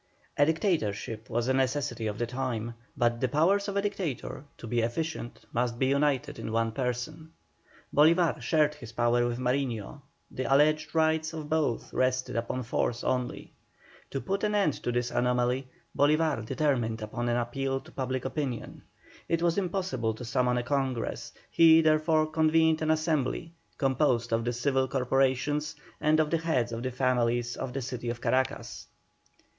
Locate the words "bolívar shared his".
7.95-8.93